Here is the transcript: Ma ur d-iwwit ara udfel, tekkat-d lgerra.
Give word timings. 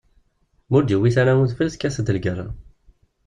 Ma 0.69 0.75
ur 0.77 0.83
d-iwwit 0.85 1.15
ara 1.21 1.39
udfel, 1.43 1.67
tekkat-d 1.69 2.07
lgerra. 2.15 2.47